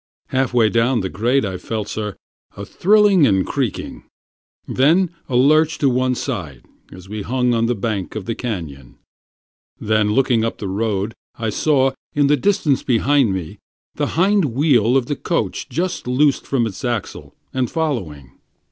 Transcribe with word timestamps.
Half 0.29 0.51
way 0.51 0.67
down 0.67 1.01
the 1.01 1.09
grade 1.09 1.45
I 1.45 1.57
felt, 1.59 1.87
sir, 1.87 2.15
a 2.57 2.65
thrilling 2.65 3.27
and 3.27 3.45
creaking, 3.45 4.03
Then 4.67 5.11
a 5.29 5.35
lurch 5.35 5.77
to 5.77 5.89
one 5.91 6.15
side, 6.15 6.65
as 6.91 7.07
we 7.07 7.21
hung 7.21 7.53
on 7.53 7.67
the 7.67 7.75
bank 7.75 8.15
of 8.15 8.25
the 8.25 8.33
cañon; 8.33 8.95
Then, 9.79 10.09
looking 10.13 10.43
up 10.43 10.57
the 10.57 10.67
road, 10.67 11.13
I 11.35 11.51
saw, 11.51 11.91
in 12.15 12.25
the 12.25 12.35
distance 12.35 12.81
behind 12.81 13.31
me, 13.31 13.59
The 13.93 14.05
off 14.05 14.13
hind 14.13 14.45
wheel 14.45 14.97
of 14.97 15.05
the 15.05 15.15
coach 15.15 15.69
just 15.69 16.07
loosed 16.07 16.47
from 16.47 16.65
its 16.65 16.83
axle, 16.83 17.35
and 17.53 17.69
following. 17.69 18.39